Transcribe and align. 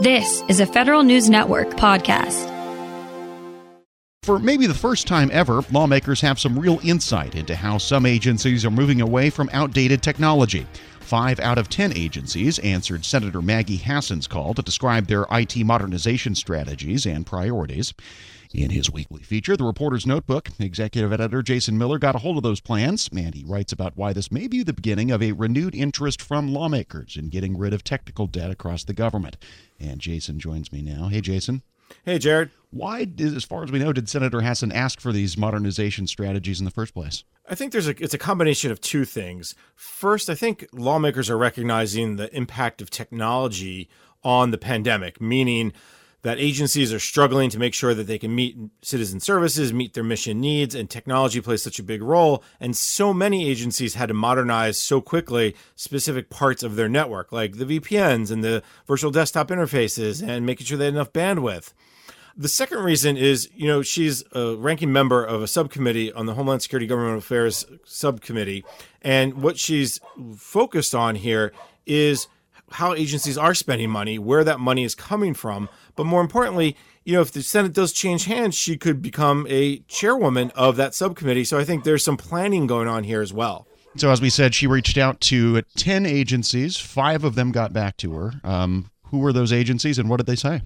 This 0.00 0.44
is 0.46 0.60
a 0.60 0.66
Federal 0.66 1.02
News 1.02 1.28
Network 1.28 1.70
podcast. 1.70 2.46
For 4.22 4.38
maybe 4.38 4.68
the 4.68 4.72
first 4.72 5.08
time 5.08 5.28
ever, 5.32 5.64
lawmakers 5.72 6.20
have 6.20 6.38
some 6.38 6.56
real 6.56 6.78
insight 6.84 7.34
into 7.34 7.56
how 7.56 7.78
some 7.78 8.06
agencies 8.06 8.64
are 8.64 8.70
moving 8.70 9.00
away 9.00 9.28
from 9.28 9.50
outdated 9.52 10.00
technology. 10.00 10.68
Five 11.00 11.40
out 11.40 11.58
of 11.58 11.68
ten 11.68 11.92
agencies 11.96 12.60
answered 12.60 13.04
Senator 13.04 13.42
Maggie 13.42 13.76
Hassan's 13.76 14.28
call 14.28 14.54
to 14.54 14.62
describe 14.62 15.08
their 15.08 15.26
IT 15.32 15.56
modernization 15.64 16.36
strategies 16.36 17.04
and 17.04 17.26
priorities. 17.26 17.92
In 18.54 18.70
his 18.70 18.90
weekly 18.90 19.22
feature, 19.22 19.58
The 19.58 19.64
Reporter's 19.64 20.06
Notebook, 20.06 20.48
executive 20.58 21.12
editor 21.12 21.42
Jason 21.42 21.76
Miller 21.76 21.98
got 21.98 22.14
a 22.14 22.18
hold 22.18 22.38
of 22.38 22.42
those 22.42 22.62
plans, 22.62 23.10
and 23.14 23.34
he 23.34 23.44
writes 23.44 23.72
about 23.72 23.96
why 23.96 24.14
this 24.14 24.32
may 24.32 24.48
be 24.48 24.62
the 24.62 24.72
beginning 24.72 25.10
of 25.10 25.22
a 25.22 25.32
renewed 25.32 25.74
interest 25.74 26.22
from 26.22 26.52
lawmakers 26.52 27.16
in 27.18 27.28
getting 27.28 27.58
rid 27.58 27.74
of 27.74 27.84
technical 27.84 28.26
debt 28.26 28.50
across 28.50 28.84
the 28.84 28.94
government. 28.94 29.36
And 29.78 30.00
Jason 30.00 30.38
joins 30.40 30.72
me 30.72 30.80
now. 30.80 31.08
Hey, 31.08 31.20
Jason. 31.20 31.62
Hey, 32.04 32.18
Jared. 32.18 32.50
Why, 32.70 33.06
as 33.18 33.44
far 33.44 33.64
as 33.64 33.70
we 33.70 33.80
know, 33.80 33.92
did 33.92 34.08
Senator 34.08 34.40
Hassan 34.40 34.72
ask 34.72 34.98
for 34.98 35.12
these 35.12 35.36
modernization 35.36 36.06
strategies 36.06 36.58
in 36.58 36.64
the 36.64 36.70
first 36.70 36.94
place? 36.94 37.24
I 37.48 37.54
think 37.54 37.72
there's 37.72 37.88
a 37.88 38.02
it's 38.02 38.14
a 38.14 38.18
combination 38.18 38.70
of 38.70 38.80
two 38.80 39.04
things. 39.04 39.54
First, 39.74 40.30
I 40.30 40.34
think 40.34 40.66
lawmakers 40.72 41.28
are 41.28 41.38
recognizing 41.38 42.16
the 42.16 42.34
impact 42.34 42.80
of 42.80 42.88
technology 42.90 43.88
on 44.22 44.50
the 44.50 44.58
pandemic, 44.58 45.20
meaning 45.20 45.72
that 46.28 46.38
agencies 46.38 46.92
are 46.92 46.98
struggling 46.98 47.48
to 47.48 47.58
make 47.58 47.72
sure 47.72 47.94
that 47.94 48.06
they 48.06 48.18
can 48.18 48.34
meet 48.34 48.54
citizen 48.82 49.18
services, 49.18 49.72
meet 49.72 49.94
their 49.94 50.04
mission 50.04 50.40
needs, 50.40 50.74
and 50.74 50.90
technology 50.90 51.40
plays 51.40 51.62
such 51.62 51.78
a 51.78 51.82
big 51.82 52.02
role. 52.02 52.44
And 52.60 52.76
so 52.76 53.14
many 53.14 53.48
agencies 53.48 53.94
had 53.94 54.08
to 54.08 54.14
modernize 54.14 54.78
so 54.78 55.00
quickly 55.00 55.56
specific 55.74 56.28
parts 56.28 56.62
of 56.62 56.76
their 56.76 56.88
network, 56.88 57.32
like 57.32 57.56
the 57.56 57.64
VPNs 57.64 58.30
and 58.30 58.44
the 58.44 58.62
virtual 58.86 59.10
desktop 59.10 59.48
interfaces, 59.48 60.22
and 60.22 60.44
making 60.44 60.66
sure 60.66 60.76
they 60.76 60.84
had 60.84 60.94
enough 60.94 61.14
bandwidth. 61.14 61.72
The 62.36 62.48
second 62.48 62.80
reason 62.80 63.16
is, 63.16 63.48
you 63.56 63.66
know, 63.66 63.80
she's 63.80 64.22
a 64.32 64.54
ranking 64.54 64.92
member 64.92 65.24
of 65.24 65.42
a 65.42 65.48
subcommittee 65.48 66.12
on 66.12 66.26
the 66.26 66.34
Homeland 66.34 66.60
Security 66.60 66.86
Government 66.86 67.16
Affairs 67.16 67.64
subcommittee. 67.84 68.66
And 69.00 69.42
what 69.42 69.58
she's 69.58 69.98
focused 70.36 70.94
on 70.94 71.14
here 71.14 71.52
is 71.86 72.28
how 72.70 72.94
agencies 72.94 73.38
are 73.38 73.54
spending 73.54 73.90
money, 73.90 74.18
where 74.18 74.44
that 74.44 74.60
money 74.60 74.84
is 74.84 74.94
coming 74.94 75.34
from. 75.34 75.68
But 75.98 76.06
more 76.06 76.20
importantly, 76.20 76.76
you 77.04 77.12
know, 77.12 77.20
if 77.20 77.32
the 77.32 77.42
Senate 77.42 77.72
does 77.72 77.92
change 77.92 78.26
hands, 78.26 78.54
she 78.54 78.76
could 78.76 79.02
become 79.02 79.48
a 79.50 79.80
chairwoman 79.88 80.52
of 80.52 80.76
that 80.76 80.94
subcommittee. 80.94 81.42
So 81.42 81.58
I 81.58 81.64
think 81.64 81.82
there's 81.82 82.04
some 82.04 82.16
planning 82.16 82.68
going 82.68 82.86
on 82.86 83.02
here 83.02 83.20
as 83.20 83.32
well. 83.32 83.66
So, 83.96 84.12
as 84.12 84.20
we 84.20 84.30
said, 84.30 84.54
she 84.54 84.68
reached 84.68 84.96
out 84.96 85.20
to 85.22 85.62
10 85.76 86.06
agencies. 86.06 86.76
Five 86.76 87.24
of 87.24 87.34
them 87.34 87.50
got 87.50 87.72
back 87.72 87.96
to 87.96 88.12
her. 88.12 88.32
Um, 88.44 88.92
who 89.06 89.18
were 89.18 89.32
those 89.32 89.52
agencies 89.52 89.98
and 89.98 90.08
what 90.08 90.18
did 90.18 90.26
they 90.26 90.36
say? 90.36 90.62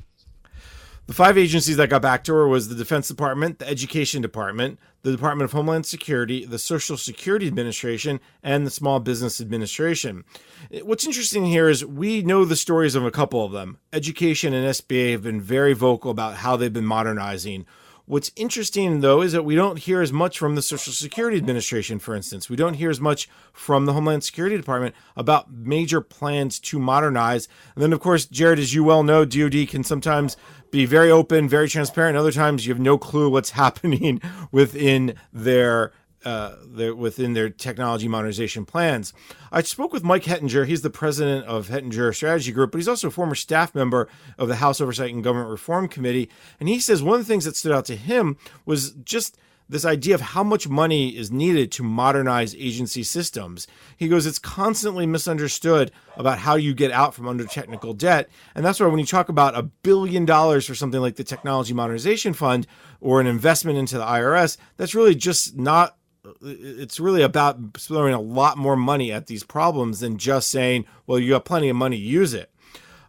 The 1.12 1.16
five 1.16 1.36
agencies 1.36 1.76
that 1.76 1.90
got 1.90 2.00
back 2.00 2.24
to 2.24 2.32
her 2.32 2.48
was 2.48 2.70
the 2.70 2.74
Defense 2.74 3.06
Department, 3.06 3.58
the 3.58 3.68
Education 3.68 4.22
Department, 4.22 4.78
the 5.02 5.12
Department 5.12 5.44
of 5.44 5.52
Homeland 5.52 5.84
Security, 5.84 6.46
the 6.46 6.58
Social 6.58 6.96
Security 6.96 7.46
Administration, 7.46 8.18
and 8.42 8.66
the 8.66 8.70
Small 8.70 8.98
Business 8.98 9.38
Administration. 9.38 10.24
Eh, 10.72 10.80
what's 10.80 11.04
interesting 11.04 11.44
here 11.44 11.68
is 11.68 11.84
we 11.84 12.22
know 12.22 12.46
the 12.46 12.56
stories 12.56 12.94
of 12.94 13.04
a 13.04 13.10
couple 13.10 13.44
of 13.44 13.52
them. 13.52 13.76
Education 13.92 14.54
and 14.54 14.66
SBA 14.66 15.12
have 15.12 15.22
been 15.22 15.38
very 15.38 15.74
vocal 15.74 16.10
about 16.10 16.36
how 16.36 16.56
they've 16.56 16.72
been 16.72 16.86
modernizing. 16.86 17.66
What's 18.04 18.32
interesting, 18.34 19.00
though, 19.00 19.22
is 19.22 19.32
that 19.32 19.44
we 19.44 19.54
don't 19.54 19.78
hear 19.78 20.02
as 20.02 20.12
much 20.12 20.38
from 20.38 20.56
the 20.56 20.62
Social 20.62 20.92
Security 20.92 21.36
Administration, 21.36 22.00
for 22.00 22.16
instance. 22.16 22.50
We 22.50 22.56
don't 22.56 22.74
hear 22.74 22.90
as 22.90 23.00
much 23.00 23.28
from 23.52 23.86
the 23.86 23.92
Homeland 23.92 24.24
Security 24.24 24.56
Department 24.56 24.94
about 25.16 25.52
major 25.52 26.00
plans 26.00 26.58
to 26.60 26.80
modernize. 26.80 27.46
And 27.74 27.82
then, 27.82 27.92
of 27.92 28.00
course, 28.00 28.26
Jared, 28.26 28.58
as 28.58 28.74
you 28.74 28.82
well 28.82 29.04
know, 29.04 29.24
DoD 29.24 29.68
can 29.68 29.84
sometimes 29.84 30.36
be 30.72 30.84
very 30.84 31.12
open, 31.12 31.48
very 31.48 31.68
transparent. 31.68 32.16
Other 32.16 32.32
times, 32.32 32.66
you 32.66 32.72
have 32.74 32.80
no 32.80 32.98
clue 32.98 33.30
what's 33.30 33.50
happening 33.62 34.20
within 34.50 35.14
their 35.32 35.92
uh, 36.24 36.56
within 36.96 37.34
their 37.34 37.50
technology 37.50 38.08
modernization 38.08 38.64
plans. 38.64 39.12
I 39.50 39.62
spoke 39.62 39.92
with 39.92 40.04
Mike 40.04 40.24
Hettinger. 40.24 40.66
He's 40.66 40.82
the 40.82 40.90
president 40.90 41.46
of 41.46 41.68
Hettinger 41.68 42.14
Strategy 42.14 42.52
Group, 42.52 42.72
but 42.72 42.78
he's 42.78 42.88
also 42.88 43.08
a 43.08 43.12
former 43.12 43.34
staff 43.34 43.74
member 43.74 44.08
of 44.38 44.48
the 44.48 44.56
House 44.56 44.80
Oversight 44.80 45.12
and 45.12 45.24
Government 45.24 45.50
Reform 45.50 45.88
Committee. 45.88 46.30
And 46.60 46.68
he 46.68 46.80
says 46.80 47.02
one 47.02 47.18
of 47.18 47.26
the 47.26 47.32
things 47.32 47.44
that 47.44 47.56
stood 47.56 47.72
out 47.72 47.84
to 47.86 47.96
him 47.96 48.36
was 48.64 48.92
just 49.04 49.38
this 49.72 49.84
idea 49.84 50.14
of 50.14 50.20
how 50.20 50.44
much 50.44 50.68
money 50.68 51.16
is 51.16 51.30
needed 51.30 51.72
to 51.72 51.82
modernize 51.82 52.54
agency 52.54 53.02
systems. 53.02 53.66
He 53.96 54.08
goes, 54.08 54.26
it's 54.26 54.38
constantly 54.38 55.06
misunderstood 55.06 55.90
about 56.16 56.38
how 56.38 56.56
you 56.56 56.74
get 56.74 56.90
out 56.90 57.14
from 57.14 57.26
under 57.26 57.46
technical 57.46 57.94
debt. 57.94 58.28
And 58.54 58.64
that's 58.64 58.80
why 58.80 58.86
when 58.86 58.98
you 58.98 59.06
talk 59.06 59.28
about 59.28 59.56
a 59.56 59.62
billion 59.62 60.26
dollars 60.26 60.66
for 60.66 60.74
something 60.74 61.00
like 61.00 61.16
the 61.16 61.24
Technology 61.24 61.72
Modernization 61.72 62.34
Fund 62.34 62.66
or 63.00 63.20
an 63.20 63.26
investment 63.26 63.78
into 63.78 63.96
the 63.96 64.04
IRS, 64.04 64.58
that's 64.76 64.94
really 64.94 65.14
just 65.14 65.56
not 65.56 65.96
it's 66.40 67.00
really 67.00 67.22
about 67.22 67.78
throwing 67.78 68.14
a 68.14 68.20
lot 68.20 68.56
more 68.56 68.76
money 68.76 69.10
at 69.12 69.26
these 69.26 69.44
problems 69.44 70.00
than 70.00 70.18
just 70.18 70.48
saying, 70.48 70.84
well, 71.06 71.18
you 71.18 71.32
have 71.34 71.44
plenty 71.44 71.68
of 71.68 71.76
money, 71.76 71.96
use 71.96 72.34
it. 72.34 72.50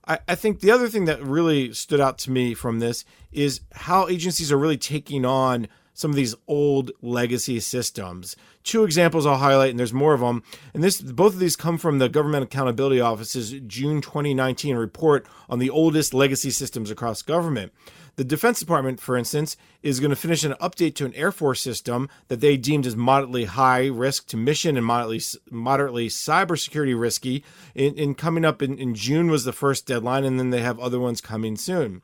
I, 0.08 0.20
I 0.28 0.36
think 0.36 0.60
the 0.60 0.72
other 0.72 0.90
thing 0.90 1.06
that 1.06 1.24
really 1.24 1.74
stood 1.74 2.02
out 2.02 2.18
to 2.20 2.32
me 2.32 2.54
from 2.54 2.80
this 2.80 3.06
is 3.32 3.62
how 3.74 4.08
agencies 4.08 4.52
are 4.52 4.58
really 4.58 4.78
taking 4.78 5.26
on 5.26 5.68
some 5.94 6.12
of 6.12 6.16
these 6.16 6.36
old 6.48 6.92
legacy 7.02 7.60
systems. 7.60 8.36
Two 8.64 8.84
examples 8.84 9.26
I'll 9.26 9.38
highlight, 9.38 9.72
and 9.72 9.80
there's 9.80 9.94
more 9.94 10.14
of 10.14 10.22
them. 10.22 10.44
And 10.74 10.84
this, 10.84 11.02
both 11.02 11.34
of 11.34 11.40
these 11.40 11.56
come 11.56 11.78
from 11.78 12.00
the 12.00 12.10
Government 12.10 12.44
Accountability 12.44 13.02
Office's 13.02 13.52
June 13.68 14.02
2019 14.02 14.76
report 14.76 15.26
on 15.50 15.60
the 15.60 15.70
oldest 15.70 16.14
legacy 16.14 16.50
systems 16.50 16.90
across 16.90 17.22
government. 17.22 17.74
The 18.16 18.24
Defense 18.24 18.60
Department, 18.60 19.00
for 19.00 19.18
instance, 19.18 19.58
is 19.82 20.00
going 20.00 20.12
to 20.12 20.16
finish 20.16 20.44
an 20.44 20.54
update 20.62 20.94
to 20.96 21.06
an 21.06 21.16
Air 21.16 21.32
Force 21.32 21.62
system 21.62 22.10
that 22.28 22.42
they 22.42 22.58
deemed 22.58 22.86
as 22.86 22.96
moderately 22.96 23.46
high 23.46 23.88
risk 23.88 24.28
to 24.28 24.38
mission 24.38 24.78
and 24.78 24.86
moderately 24.86 25.22
moderately 25.50 26.10
cybersecurity 26.10 27.00
risky. 27.00 27.44
In, 27.74 27.96
in 27.96 28.14
coming 28.14 28.46
up 28.46 28.62
in, 28.62 28.78
in 28.78 28.94
June 28.94 29.32
was 29.32 29.46
the 29.46 29.52
first 29.52 29.88
deadline, 29.88 30.26
and 30.26 30.40
then 30.40 30.52
they 30.52 30.62
have 30.62 30.80
other 30.80 31.00
ones 31.00 31.22
coming 31.22 31.58
soon. 31.58 32.04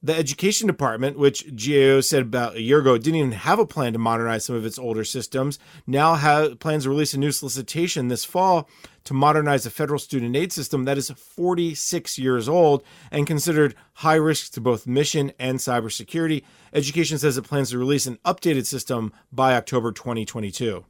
The 0.00 0.14
education 0.14 0.68
department, 0.68 1.18
which 1.18 1.44
GAO 1.56 2.00
said 2.00 2.22
about 2.22 2.54
a 2.54 2.62
year 2.62 2.78
ago 2.78 2.98
didn't 2.98 3.16
even 3.16 3.32
have 3.32 3.58
a 3.58 3.66
plan 3.66 3.92
to 3.94 3.98
modernize 3.98 4.44
some 4.44 4.54
of 4.54 4.64
its 4.64 4.78
older 4.78 5.02
systems, 5.02 5.58
now 5.88 6.14
has 6.14 6.54
plans 6.56 6.84
to 6.84 6.90
release 6.90 7.14
a 7.14 7.18
new 7.18 7.32
solicitation 7.32 8.06
this 8.06 8.24
fall 8.24 8.68
to 9.04 9.14
modernize 9.14 9.64
the 9.64 9.70
federal 9.70 9.98
student 9.98 10.36
aid 10.36 10.52
system 10.52 10.84
that 10.84 10.98
is 10.98 11.10
46 11.10 12.18
years 12.18 12.48
old 12.48 12.84
and 13.10 13.26
considered 13.26 13.74
high 13.94 14.14
risk 14.14 14.52
to 14.52 14.60
both 14.60 14.86
mission 14.86 15.32
and 15.38 15.58
cybersecurity. 15.58 16.44
Education 16.72 17.18
says 17.18 17.36
it 17.36 17.42
plans 17.42 17.70
to 17.70 17.78
release 17.78 18.06
an 18.06 18.18
updated 18.24 18.66
system 18.66 19.12
by 19.32 19.54
October 19.54 19.90
2022. 19.90 20.84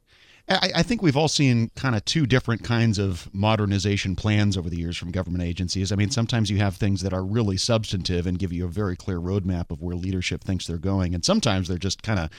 I, 0.49 0.71
I 0.75 0.83
think 0.83 1.01
we've 1.01 1.17
all 1.17 1.27
seen 1.27 1.69
kind 1.75 1.95
of 1.95 2.03
two 2.05 2.25
different 2.25 2.63
kinds 2.63 2.97
of 2.97 3.29
modernization 3.33 4.15
plans 4.15 4.57
over 4.57 4.69
the 4.69 4.77
years 4.77 4.97
from 4.97 5.11
government 5.11 5.43
agencies. 5.43 5.91
I 5.91 5.95
mean, 5.95 6.09
sometimes 6.09 6.49
you 6.49 6.57
have 6.57 6.75
things 6.75 7.01
that 7.01 7.13
are 7.13 7.23
really 7.23 7.57
substantive 7.57 8.25
and 8.25 8.39
give 8.39 8.51
you 8.51 8.65
a 8.65 8.69
very 8.69 8.95
clear 8.95 9.19
roadmap 9.19 9.69
of 9.71 9.81
where 9.81 9.95
leadership 9.95 10.43
thinks 10.43 10.65
they're 10.65 10.77
going, 10.77 11.13
and 11.13 11.23
sometimes 11.23 11.67
they're 11.67 11.77
just 11.77 12.01
kind 12.01 12.19
of 12.19 12.29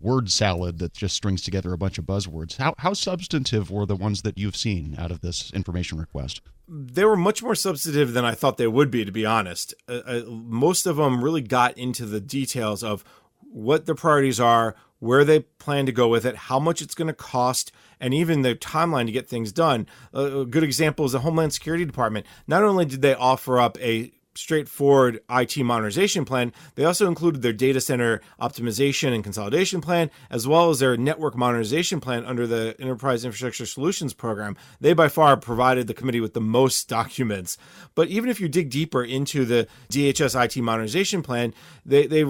word 0.00 0.30
salad 0.30 0.78
that 0.78 0.94
just 0.94 1.14
strings 1.14 1.42
together 1.42 1.72
a 1.72 1.78
bunch 1.78 1.98
of 1.98 2.06
buzzwords. 2.06 2.56
How, 2.56 2.74
how 2.78 2.94
substantive 2.94 3.70
were 3.70 3.84
the 3.84 3.96
ones 3.96 4.22
that 4.22 4.38
you've 4.38 4.56
seen 4.56 4.96
out 4.98 5.10
of 5.10 5.20
this 5.20 5.52
information 5.52 5.98
request? 5.98 6.40
They 6.66 7.04
were 7.04 7.16
much 7.16 7.42
more 7.42 7.54
substantive 7.54 8.14
than 8.14 8.24
I 8.24 8.32
thought 8.32 8.56
they 8.56 8.66
would 8.66 8.90
be, 8.90 9.04
to 9.04 9.12
be 9.12 9.26
honest. 9.26 9.74
Uh, 9.88 10.00
uh, 10.06 10.22
most 10.26 10.86
of 10.86 10.96
them 10.96 11.22
really 11.22 11.42
got 11.42 11.76
into 11.76 12.06
the 12.06 12.20
details 12.20 12.82
of 12.82 13.04
what 13.52 13.86
the 13.86 13.94
priorities 13.94 14.40
are, 14.40 14.76
where 15.00 15.24
they 15.24 15.40
plan 15.40 15.86
to 15.86 15.92
go 15.92 16.08
with 16.08 16.24
it, 16.24 16.36
how 16.36 16.60
much 16.60 16.80
it's 16.80 16.94
going 16.94 17.08
to 17.08 17.14
cost, 17.14 17.72
and 17.98 18.14
even 18.14 18.42
the 18.42 18.54
timeline 18.54 19.06
to 19.06 19.12
get 19.12 19.28
things 19.28 19.50
done. 19.50 19.86
A 20.14 20.44
good 20.44 20.62
example 20.62 21.04
is 21.04 21.12
the 21.12 21.20
Homeland 21.20 21.52
Security 21.52 21.84
Department. 21.84 22.26
Not 22.46 22.62
only 22.62 22.84
did 22.84 23.02
they 23.02 23.14
offer 23.14 23.58
up 23.58 23.78
a 23.80 24.12
straightforward 24.34 25.20
IT 25.28 25.56
modernization 25.58 26.24
plan, 26.24 26.52
they 26.74 26.84
also 26.84 27.08
included 27.08 27.42
their 27.42 27.52
data 27.52 27.80
center 27.80 28.20
optimization 28.40 29.12
and 29.12 29.24
consolidation 29.24 29.80
plan, 29.80 30.10
as 30.30 30.46
well 30.46 30.70
as 30.70 30.78
their 30.78 30.96
network 30.96 31.36
modernization 31.36 32.00
plan 32.00 32.24
under 32.24 32.46
the 32.46 32.74
Enterprise 32.78 33.24
Infrastructure 33.24 33.66
Solutions 33.66 34.14
Program. 34.14 34.56
They 34.80 34.92
by 34.92 35.08
far 35.08 35.36
provided 35.36 35.86
the 35.86 35.94
committee 35.94 36.20
with 36.20 36.34
the 36.34 36.40
most 36.40 36.88
documents. 36.88 37.58
But 37.94 38.08
even 38.08 38.30
if 38.30 38.40
you 38.40 38.48
dig 38.48 38.70
deeper 38.70 39.02
into 39.02 39.44
the 39.44 39.66
DHS 39.90 40.42
IT 40.42 40.60
modernization 40.62 41.22
plan, 41.22 41.52
they, 41.84 42.06
they 42.06 42.24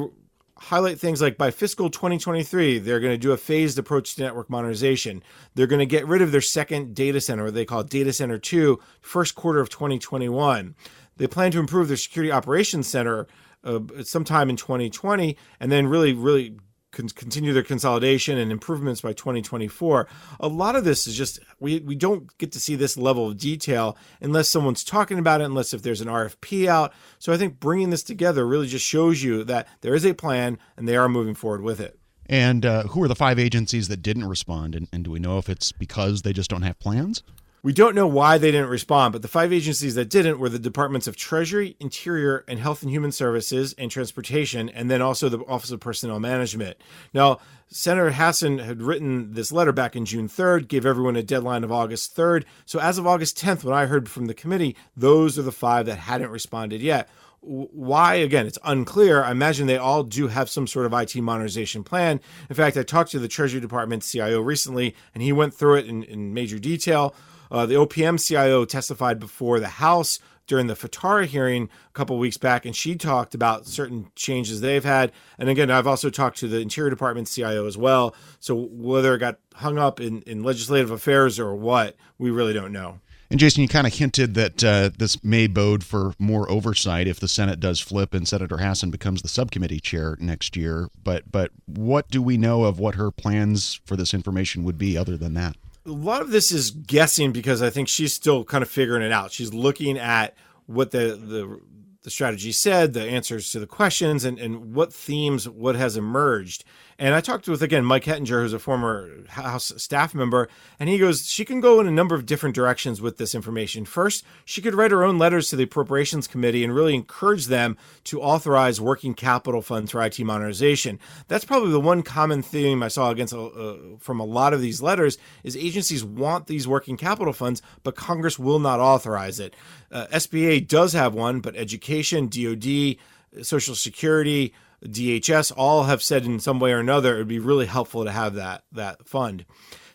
highlight 0.61 1.01
things 1.01 1.23
like 1.23 1.39
by 1.39 1.51
fiscal 1.51 1.89
2023, 1.89 2.79
they're 2.79 3.01
going 3.01 3.15
to 3.15 3.19
do 3.19 3.33
a 3.33 3.37
phased 3.37 3.79
approach 3.79 4.15
to 4.15 4.23
network 4.23 4.51
modernization. 4.51 5.23
They're 5.55 5.67
going 5.67 5.81
to 5.81 5.87
get 5.87 6.07
rid 6.07 6.21
of 6.21 6.33
their 6.33 6.43
second 6.43 6.95
data 6.95 7.21
center, 7.21 7.45
what 7.45 7.55
they 7.55 7.65
call 7.65 7.83
Data 7.83 8.13
Center 8.13 8.39
2, 8.39 8.79
first 9.01 9.35
quarter 9.35 9.61
of 9.61 9.71
2021. 9.71 10.75
They 11.17 11.27
plan 11.27 11.51
to 11.53 11.59
improve 11.59 11.89
their 11.89 11.97
security 11.97 12.31
operations 12.31 12.89
center 12.89 13.27
uh, 13.65 13.81
sometime 14.03 14.51
in 14.51 14.57
2020 14.57 15.37
and 15.61 15.73
then 15.73 15.87
really, 15.87 16.13
really 16.13 16.57
continue 16.93 17.53
their 17.53 17.63
consolidation 17.63 18.39
and 18.39 18.51
improvements 18.51 19.01
by 19.01 19.13
2024. 19.13 20.09
A 20.41 20.49
lot 20.49 20.77
of 20.77 20.85
this 20.85 21.07
is 21.07 21.17
just 21.17 21.41
we 21.59 21.81
we 21.81 21.95
don't 21.95 22.37
get 22.39 22.53
to 22.53 22.61
see 22.61 22.75
this 22.75 22.97
level 22.97 23.29
of 23.29 23.39
detail 23.39 23.97
unless 24.21 24.49
someone's 24.49 24.85
talking 24.85 25.19
about 25.19 25.41
it, 25.41 25.45
unless 25.45 25.73
if 25.73 25.83
there's 25.83 26.01
an 26.01 26.09
RFP 26.09 26.67
out. 26.67 26.93
So 27.19 27.33
I 27.33 27.37
think 27.37 27.61
bringing 27.61 27.91
this 27.91 28.03
together 28.03 28.47
really 28.47 28.67
just 28.67 28.87
shows 28.87 29.23
you 29.23 29.45
that 29.45 29.69
there 29.81 29.95
is 29.95 30.05
a 30.05 30.15
plan 30.15 30.59
and 30.77 30.89
they 30.89 30.97
are 30.97 31.09
moving 31.09 31.35
forward 31.35 31.63
with 31.63 31.81
it. 31.81 31.99
And 32.27 32.65
uh, 32.65 32.85
who 32.85 33.03
are 33.03 33.09
the 33.09 33.17
five 33.17 33.41
agencies 33.41 33.89
that 33.89 34.03
didn't 34.03 34.29
respond? 34.29 34.77
And, 34.77 34.87
and 34.93 35.03
do 35.03 35.11
we 35.11 35.19
know 35.19 35.39
if 35.39 35.49
it's 35.49 35.73
because 35.73 36.23
they 36.23 36.33
just 36.33 36.49
don't 36.49 36.63
have 36.63 36.79
plans? 36.79 37.25
We 37.63 37.75
don't 37.75 37.95
know 37.95 38.07
why 38.07 38.39
they 38.39 38.51
didn't 38.51 38.71
respond, 38.71 39.13
but 39.13 39.21
the 39.21 39.29
five 39.29 39.53
agencies 39.53 39.95
that 39.95 40.09
didn't 40.09 40.39
were 40.39 40.49
the 40.49 40.59
Departments 40.59 41.07
of 41.07 41.15
Treasury, 41.15 41.77
Interior, 41.79 42.43
and 42.49 42.59
Health 42.59 42.83
and 42.83 42.91
Human 42.91 43.13
Services 43.13 43.75
and 43.77 43.91
Transportation, 43.91 44.71
and 44.71 44.91
then 44.91 45.03
also 45.03 45.29
the 45.29 45.45
Office 45.47 45.71
of 45.71 45.79
Personnel 45.79 46.21
Management. 46.21 46.79
Now, 47.13 47.39
Senator 47.69 48.13
Hassan 48.13 48.61
had 48.61 48.81
written 48.81 49.35
this 49.35 49.53
letter 49.53 49.73
back 49.73 49.95
in 49.95 50.07
June 50.07 50.27
3rd, 50.27 50.69
gave 50.69 50.87
everyone 50.87 51.17
a 51.17 51.23
deadline 51.23 51.63
of 51.63 51.71
August 51.71 52.17
3rd. 52.17 52.45
So 52.65 52.81
as 52.81 52.97
of 52.97 53.07
August 53.07 53.39
10th, 53.39 53.63
when 53.63 53.75
I 53.75 53.85
heard 53.85 54.09
from 54.09 54.25
the 54.25 54.35
committee, 54.35 54.75
those 54.97 55.39
are 55.39 55.43
the 55.43 55.53
five 55.53 55.85
that 55.85 55.99
hadn't 55.99 56.31
responded 56.31 56.81
yet. 56.81 57.11
Why? 57.43 58.17
Again 58.17 58.47
it's 58.47 58.59
unclear. 58.65 59.23
I 59.23 59.31
imagine 59.31 59.67
they 59.67 59.79
all 59.79 60.03
do 60.03 60.29
have 60.29 60.51
some 60.51 60.67
sort 60.67 60.85
of 60.85 60.93
IT 60.93 61.17
modernization 61.17 61.83
plan. 61.83 62.21
In 62.51 62.57
fact 62.57 62.77
i 62.77 62.83
talked 62.83 63.13
to 63.13 63.19
the 63.19 63.29
treasury 63.29 63.61
department 63.61 64.03
CIO 64.03 64.43
recently 64.43 64.95
and 65.15 65.23
he 65.23 65.33
went 65.33 65.55
through 65.55 65.77
it 65.77 65.87
in, 65.87 66.03
in 66.03 66.35
major 66.35 66.59
detail 66.59 67.15
uh, 67.51 67.67
the 67.67 67.75
OPM 67.75 68.25
CIO 68.25 68.65
testified 68.65 69.19
before 69.19 69.61
the 69.61 69.69
House 69.69 70.19
during 70.47 70.67
the 70.67 70.75
FITARA 70.75 71.27
hearing 71.27 71.69
a 71.89 71.93
couple 71.93 72.19
weeks 72.19 72.37
back, 72.37 72.67
and 72.67 72.75
she 72.75 72.97
talked 72.97 73.37
about 73.37 73.67
certain 73.67 74.11
changes 74.17 74.61
they've 74.61 74.85
had. 74.85 75.13
And 75.39 75.49
again, 75.49 75.71
I've 75.71 75.87
also 75.87 76.11
talked 76.11 76.39
to 76.39 76.49
the 76.49 76.59
Interior 76.59 76.91
Department 76.91 77.29
CIO 77.29 77.67
as 77.67 77.79
well. 77.79 78.17
So 78.41 78.57
whether 78.57 79.15
it 79.15 79.19
got 79.19 79.39
hung 79.55 79.79
up 79.79 80.01
in, 80.01 80.23
in 80.23 80.43
legislative 80.43 80.91
affairs 80.91 81.39
or 81.39 81.55
what, 81.55 81.97
we 82.19 82.31
really 82.31 82.53
don't 82.53 82.73
know. 82.73 82.99
And 83.31 83.39
Jason, 83.39 83.63
you 83.63 83.69
kind 83.69 83.87
of 83.87 83.95
hinted 83.95 84.35
that 84.35 84.65
uh, 84.65 84.91
this 84.99 85.23
may 85.23 85.47
bode 85.47 85.85
for 85.85 86.15
more 86.19 86.51
oversight 86.51 87.07
if 87.07 87.21
the 87.21 87.29
Senate 87.29 87.61
does 87.61 87.79
flip 87.79 88.13
and 88.13 88.27
Senator 88.27 88.57
Hassan 88.57 88.91
becomes 88.91 89.23
the 89.23 89.29
subcommittee 89.29 89.79
chair 89.79 90.17
next 90.19 90.57
year. 90.57 90.89
But 91.05 91.31
but 91.31 91.53
what 91.67 92.11
do 92.11 92.21
we 92.21 92.37
know 92.37 92.65
of 92.65 92.81
what 92.81 92.97
her 92.97 93.13
plans 93.13 93.81
for 93.85 93.95
this 93.95 94.13
information 94.13 94.65
would 94.65 94.79
be 94.79 94.99
other 94.99 95.17
than 95.17 95.35
that? 95.35 95.55
A 95.87 95.91
lot 95.91 96.23
of 96.23 96.31
this 96.31 96.53
is 96.53 96.71
guessing 96.71 97.33
because 97.33 97.63
I 97.63 97.71
think 97.71 97.89
she's 97.89 98.15
still 98.15 98.45
kind 98.45 98.63
of 98.63 98.71
figuring 98.71 99.03
it 99.03 99.13
out. 99.13 99.33
She's 99.33 99.55
looking 99.55 99.99
at 99.99 100.35
what 100.67 100.91
the 100.91 101.17
the 101.17 101.61
the 102.03 102.11
strategy 102.11 102.53
said, 102.53 102.93
the 102.93 103.03
answers 103.03 103.51
to 103.53 103.61
the 103.61 103.67
questions, 103.67 104.25
and, 104.25 104.39
and 104.39 104.75
what 104.75 104.93
themes, 104.93 105.49
what 105.49 105.77
has 105.77 105.97
emerged. 105.97 106.65
And 107.01 107.15
I 107.15 107.23
talked 107.23 107.49
with, 107.49 107.63
again, 107.63 107.87
Mike 107.87 108.05
Hettinger, 108.05 108.43
who's 108.43 108.53
a 108.53 108.59
former 108.59 109.25
House 109.29 109.73
staff 109.79 110.15
member, 110.15 110.51
and 110.79 110.91
he 110.91 110.99
goes, 110.99 111.27
she 111.27 111.47
can 111.47 111.63
go 111.63 111.81
in 111.81 111.87
a 111.87 111.91
number 111.91 112.15
of 112.15 112.27
different 112.27 112.55
directions 112.55 113.01
with 113.01 113.17
this 113.17 113.35
information. 113.35 113.87
First, 113.87 114.23
she 114.45 114.61
could 114.61 114.75
write 114.75 114.91
her 114.91 115.03
own 115.03 115.17
letters 115.17 115.49
to 115.49 115.57
the 115.57 115.63
Appropriations 115.63 116.27
Committee 116.27 116.63
and 116.63 116.75
really 116.75 116.95
encourage 116.95 117.47
them 117.47 117.79
to 118.05 118.21
authorize 118.21 118.83
working 118.83 119.15
capital 119.15 119.63
funds 119.63 119.93
for 119.93 120.03
IT 120.03 120.19
modernization. 120.21 120.99
That's 121.27 121.47
probably 121.47 121.71
the 121.71 121.81
one 121.81 122.03
common 122.03 122.43
theme 122.43 122.83
I 122.83 122.89
saw 122.89 123.11
against 123.11 123.33
uh, 123.33 123.47
uh, 123.47 123.77
from 123.99 124.21
a 124.21 124.25
lot 124.27 124.53
of 124.53 124.61
these 124.61 124.83
letters 124.83 125.17
is 125.43 125.57
agencies 125.57 126.05
want 126.05 126.49
these 126.49 126.69
working 126.69 126.99
capital 126.99 127.33
funds, 127.33 127.63
but 127.83 127.97
Congress 127.97 128.39
will 128.39 128.59
not 128.59 128.79
authorize 128.79 129.41
it. 129.41 129.57
Uh, 129.91 130.07
SBA 130.13 130.69
does 130.69 130.93
have 130.93 131.15
one, 131.15 131.41
but 131.41 131.57
education, 131.57 131.90
DoD, 131.91 132.97
Social 133.45 133.75
Security, 133.75 134.53
DHS 134.85 135.53
all 135.57 135.85
have 135.85 136.03
said 136.03 136.25
in 136.25 136.41
some 136.41 136.59
way 136.59 136.73
or 136.73 136.79
another 136.79 137.15
it 137.15 137.19
would 137.19 137.29
be 137.29 137.39
really 137.39 137.67
helpful 137.67 138.05
to 138.05 138.11
have 138.11 138.35
that 138.35 138.65
that 138.73 139.07
fund. 139.07 139.45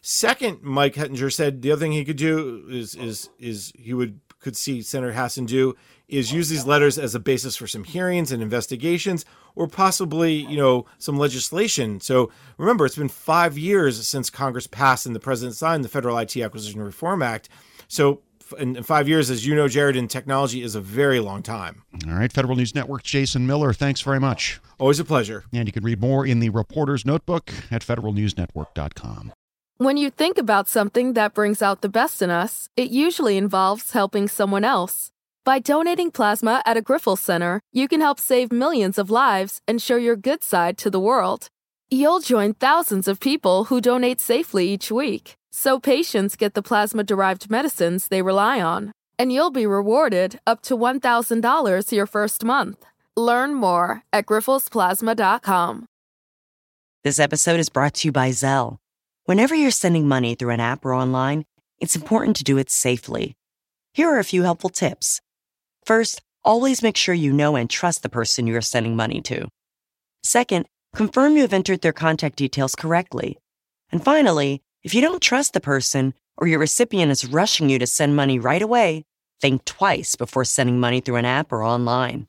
Second, 0.01 0.62
Mike 0.62 0.94
Hettinger 0.94 1.33
said 1.33 1.62
the 1.62 1.71
other 1.71 1.80
thing 1.80 1.92
he 1.92 2.06
could 2.06 2.18
do 2.18 2.65
is 2.69 2.94
is 2.95 3.30
is 3.39 3.74
he 3.75 3.94
would 3.94 4.19
could 4.39 4.56
see 4.56 4.83
Senator 4.83 5.13
Hassan 5.13 5.47
do 5.47 5.75
is 6.07 6.31
use 6.31 6.50
these 6.50 6.68
letters 6.68 7.00
as 7.00 7.15
a 7.15 7.19
basis 7.19 7.56
for 7.56 7.65
some 7.65 7.83
hearings 7.83 8.31
and 8.31 8.44
investigations 8.44 9.25
or 9.56 9.68
possibly, 9.68 10.33
you 10.33 10.56
know, 10.56 10.86
some 11.00 11.18
legislation. 11.18 12.00
So 12.00 12.31
remember, 12.59 12.86
it's 12.86 12.95
been 12.95 13.09
five 13.09 13.57
years 13.57 14.07
since 14.07 14.30
Congress 14.30 14.68
passed 14.68 15.07
and 15.07 15.15
the 15.15 15.19
president 15.19 15.56
signed 15.56 15.83
the 15.83 15.89
Federal 15.89 16.15
IT 16.19 16.38
Acquisition 16.38 16.80
Reform 16.83 17.24
Act. 17.24 17.50
So 17.88 18.21
in, 18.57 18.83
five 18.83 19.07
years, 19.07 19.30
as 19.30 19.45
you 19.45 19.56
know, 19.56 19.68
Jared, 19.68 19.95
in 19.95 20.07
technology 20.07 20.62
is 20.62 20.75
a 20.75 20.81
very 20.81 21.19
long 21.19 21.42
time. 21.44 21.83
All 22.07 22.13
right. 22.13 22.31
Federal 22.31 22.56
News 22.56 22.75
Network, 22.75 23.03
Jason 23.03 23.47
Miller, 23.47 23.74
thanks 23.74 24.01
very 24.01 24.19
much. 24.19 24.59
Always 24.77 25.00
a 25.00 25.06
pleasure. 25.06 25.45
And 25.53 25.68
you 25.68 25.71
can 25.71 25.83
read 25.83 26.01
more 26.01 26.25
in 26.25 26.39
the 26.39 26.50
Reporter's 26.50 27.06
Notebook 27.06 27.51
at 27.71 27.86
federalnewsnetwork.com. 27.86 29.33
When 29.77 29.97
you 29.97 30.09
think 30.09 30.38
about 30.38 30.69
something 30.69 31.13
that 31.13 31.33
brings 31.33 31.62
out 31.62 31.81
the 31.81 31.89
best 31.89 32.21
in 32.21 32.30
us, 32.30 32.69
it 32.77 32.92
usually 32.92 33.36
involves 33.36 33.92
helping 33.92 34.30
someone 34.30 34.63
else. 34.63 35.12
By 35.44 35.59
donating 35.59 36.12
plasma 36.12 36.63
at 36.65 36.77
a 36.77 36.81
Grifols 36.81 37.19
Center, 37.19 37.59
you 37.71 37.88
can 37.88 38.01
help 38.01 38.19
save 38.19 38.51
millions 38.51 38.97
of 38.97 39.12
lives 39.12 39.62
and 39.68 39.81
show 39.81 39.95
your 39.95 40.15
good 40.15 40.44
side 40.44 40.77
to 40.80 40.89
the 40.89 41.00
world. 41.00 41.50
You'll 41.91 42.19
join 42.19 42.53
thousands 42.53 43.07
of 43.07 43.19
people 43.19 43.65
who 43.65 43.79
donate 43.79 44.19
safely 44.19 44.67
each 44.69 44.91
week 44.91 45.35
so 45.51 45.79
patients 45.79 46.35
get 46.35 46.53
the 46.53 46.61
plasma 46.61 47.03
derived 47.03 47.49
medicines 47.49 48.07
they 48.09 48.21
rely 48.21 48.59
on. 48.59 48.91
And 49.17 49.31
you'll 49.31 49.51
be 49.51 49.65
rewarded 49.65 50.39
up 50.45 50.61
to 50.63 50.75
$1,000 50.75 51.91
your 51.91 52.05
first 52.05 52.43
month. 52.43 52.83
Learn 53.15 53.53
more 53.53 54.03
at 54.11 54.25
grifolsplasma.com. 54.25 55.85
This 57.05 57.19
episode 57.19 57.59
is 57.59 57.69
brought 57.69 57.93
to 57.93 58.07
you 58.07 58.11
by 58.11 58.31
Zelle. 58.31 58.77
Whenever 59.25 59.55
you're 59.55 59.71
sending 59.71 60.07
money 60.07 60.35
through 60.35 60.49
an 60.49 60.59
app 60.59 60.83
or 60.83 60.93
online, 60.93 61.45
it's 61.79 61.95
important 61.95 62.35
to 62.37 62.43
do 62.43 62.57
it 62.57 62.69
safely. 62.69 63.35
Here 63.93 64.09
are 64.09 64.19
a 64.19 64.23
few 64.23 64.43
helpful 64.43 64.69
tips. 64.69 65.21
First, 65.85 66.21
always 66.43 66.83
make 66.83 66.97
sure 66.97 67.15
you 67.15 67.31
know 67.31 67.55
and 67.55 67.69
trust 67.69 68.03
the 68.03 68.09
person 68.09 68.47
you 68.47 68.57
are 68.57 68.61
sending 68.61 68.95
money 68.95 69.21
to. 69.21 69.47
Second, 70.23 70.65
confirm 70.95 71.36
you 71.36 71.42
have 71.42 71.53
entered 71.53 71.81
their 71.81 71.94
contact 71.94 72.38
details 72.38 72.74
correctly. 72.74 73.38
And 73.92 74.03
finally, 74.03 74.62
if 74.83 74.95
you 74.95 75.01
don't 75.01 75.21
trust 75.21 75.53
the 75.53 75.59
person 75.59 76.13
or 76.38 76.47
your 76.47 76.59
recipient 76.59 77.12
is 77.12 77.25
rushing 77.25 77.69
you 77.69 77.77
to 77.80 77.88
send 77.88 78.15
money 78.15 78.39
right 78.39 78.62
away, 78.62 79.03
think 79.42 79.65
twice 79.65 80.15
before 80.15 80.45
sending 80.45 80.80
money 80.80 81.01
through 81.01 81.18
an 81.18 81.25
app 81.25 81.51
or 81.51 81.63
online. 81.63 82.27